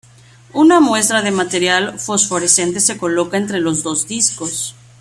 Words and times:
Una 0.53 0.79
muestra 0.79 1.21
de 1.21 1.29
material 1.29 1.99
fosforescente 1.99 2.79
se 2.79 2.97
coloca 2.97 3.37
entre 3.37 3.59
los 3.59 3.83
dos 3.83 4.07
discos. 4.07 4.73